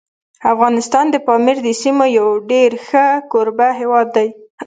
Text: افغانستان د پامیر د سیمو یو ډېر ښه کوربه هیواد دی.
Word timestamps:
افغانستان 0.53 1.05
د 1.11 1.15
پامیر 1.27 1.57
د 1.63 1.69
سیمو 1.81 2.05
یو 2.17 2.27
ډېر 2.51 2.71
ښه 2.87 3.05
کوربه 3.31 3.67
هیواد 3.79 4.07
دی. 4.15 4.29